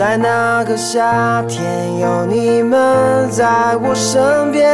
[0.00, 4.66] 在那个夏天，有你们在我身边，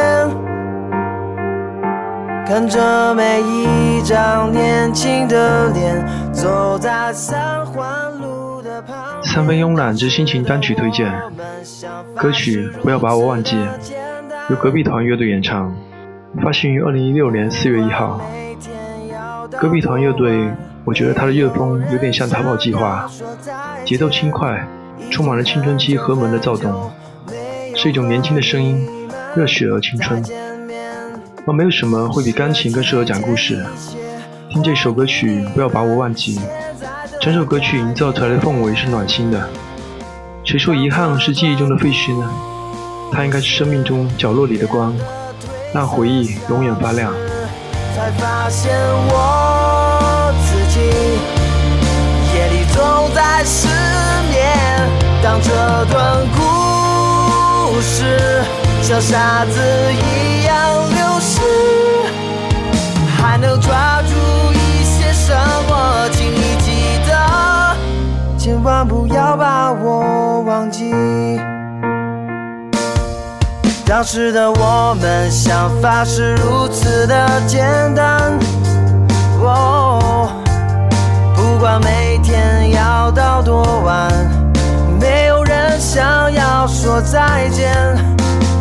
[2.46, 9.21] 看着每一张年轻的脸，走在三环路的旁。
[9.24, 11.12] 三分慵懒之心情单曲推荐，
[12.15, 13.56] 歌曲《不要把我忘记》，
[14.49, 15.74] 由隔壁团乐队演唱，
[16.41, 18.20] 发行于二零一六年四月一号。
[19.59, 20.48] 隔壁团乐队，
[20.84, 23.10] 我觉得他的乐风有点像逃跑计划，
[23.84, 24.64] 节奏轻快，
[25.10, 26.91] 充满了青春期荷尔蒙的躁动，
[27.74, 28.86] 是一种年轻的声音，
[29.34, 30.22] 热血而青春。
[31.46, 33.64] 而没有什么会比钢琴更适合讲故事。
[34.50, 36.36] 听这首歌曲《不要把我忘记》，
[37.20, 39.48] 整首歌曲营造出来的氛围是暖心的。
[40.45, 42.30] 谁说遗憾是记忆中的废墟呢？
[43.12, 44.92] 它应该是生命中角落里的光，
[45.72, 47.12] 让回忆永远发亮。
[47.94, 48.72] 才发现
[49.08, 49.55] 我
[55.42, 58.42] 这段故事
[58.83, 59.61] 像沙子
[59.92, 60.55] 一样
[60.95, 61.41] 流逝，
[63.17, 64.14] 还能抓住
[64.53, 65.34] 一些什
[65.69, 66.09] 么？
[66.12, 67.77] 请你记得，
[68.39, 70.95] 千万不要把我忘记。
[73.84, 78.37] 当时的我们想法是如此的简单，
[86.97, 87.75] 说再见。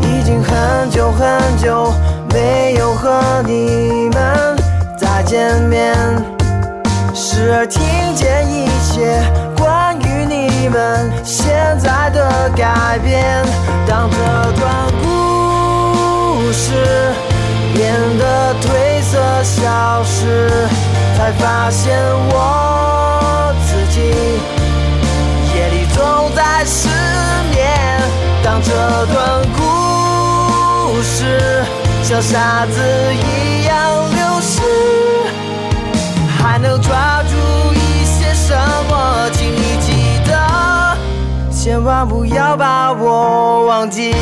[0.01, 1.93] 已经很久很久
[2.33, 4.57] 没有和你们
[4.97, 5.95] 再见面，
[7.13, 7.81] 时而听
[8.13, 9.23] 见一些
[9.57, 13.41] 关于你们现在的改变。
[13.87, 14.17] 当这
[14.59, 16.73] 段故事
[17.73, 20.51] 变得褪色消失，
[21.17, 21.97] 才发现
[22.31, 22.64] 我
[28.61, 28.71] 这
[29.13, 31.63] 段故事
[32.03, 32.79] 像沙子
[33.13, 34.61] 一样流失，
[36.37, 37.35] 还能抓住
[37.73, 38.55] 一些什
[38.89, 39.29] 么？
[39.33, 39.91] 请你记
[40.25, 40.97] 得，
[41.51, 44.15] 千万不要把我忘记。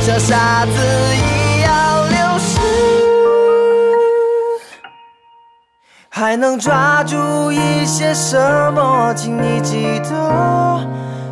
[0.00, 0.72] 像傻子
[1.14, 2.58] 一样流失。
[6.08, 8.36] 还能抓住一些什
[8.72, 9.12] 么？
[9.14, 10.80] 请你记得，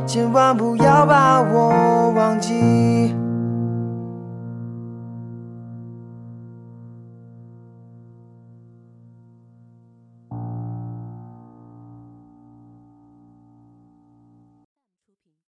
[0.07, 2.18] 千万不要把我忘。